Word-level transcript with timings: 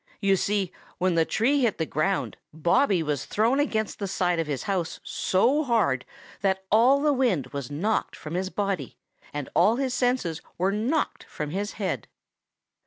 You 0.19 0.35
see, 0.35 0.71
when 0.97 1.13
the 1.13 1.25
tree 1.25 1.59
hit 1.61 1.77
the 1.77 1.85
ground, 1.85 2.35
Bobby 2.51 3.03
was 3.03 3.25
thrown 3.27 3.59
against 3.59 3.99
the 3.99 4.07
side 4.07 4.39
of 4.39 4.47
his 4.47 4.63
house 4.63 4.99
so 5.03 5.61
hard 5.61 6.05
that 6.41 6.63
all 6.71 7.01
the 7.03 7.13
wind 7.13 7.45
was 7.53 7.69
knocked 7.69 8.15
from 8.15 8.33
his 8.33 8.49
body, 8.49 8.97
and 9.31 9.47
all 9.53 9.75
his 9.75 9.93
senses 9.93 10.41
were 10.57 10.71
knocked 10.71 11.25
from 11.25 11.51
his 11.51 11.73
head. 11.73 12.07